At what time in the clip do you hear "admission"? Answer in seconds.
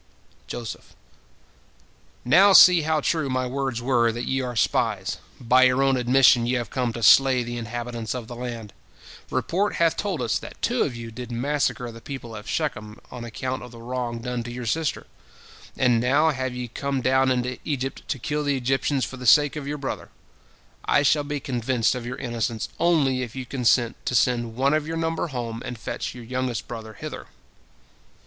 5.95-6.47